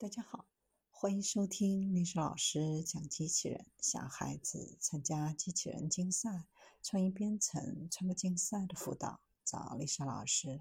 [0.00, 0.46] 大家好，
[0.90, 3.66] 欢迎收听历史老师讲机器人。
[3.80, 6.46] 小孩子参加机器人竞赛、
[6.84, 10.60] 创意编程、创客竞赛的辅导，找历史老师。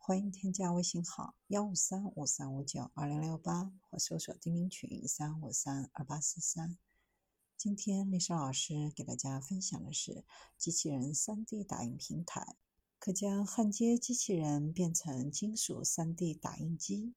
[0.00, 6.76] 欢迎添加微信号幺五三五三五九二零六八，或搜索钉钉群三五三二八四三。
[7.56, 10.24] 今天历史老师给大家分享的是
[10.58, 12.56] 机器人 3D 打印平台，
[12.98, 17.14] 可将焊接机器人变成金属 3D 打印机。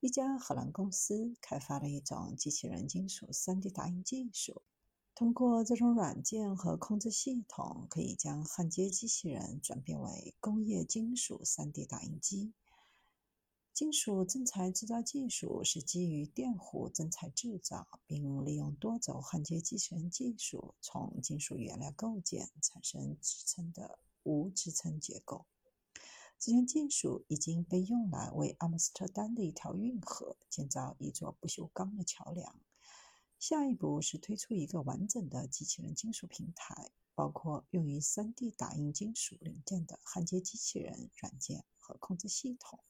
[0.00, 4.62] 一家荷兰公司开发了一种机器人金属 3D 打印技术，
[5.14, 12.54] 通过这种软件和控制系统，可以将焊接机器人转变为工业金属 3D 打印机。
[13.74, 25.44] 金属增材制造技术是基于电弧增材制造，并利用多轴焊接机器人技术，从金属原料构件产生支撑的无支撑结构。
[26.42, 32.58] 这项技术已经被用来为阿姆斯特丹的一条运河建造一座不锈钢的桥梁。
[33.38, 42.80] 下一步是推出一个完整的机器人金属平台，包括用于 3D 打印金属零件的焊接机器人软件和控制系统。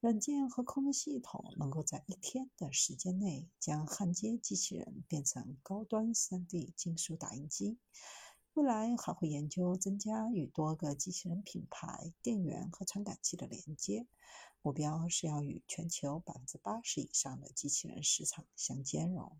[0.00, 7.78] 软件和控制系统能够在一天的时间内将焊接机器人变成高端 3D 金属打印机。
[8.58, 14.08] 未来还会研究增加与多个机器人品牌、电源和传感器的连接，
[14.62, 19.38] 目标是要与全球百分之八十以上的机器人市场相兼容。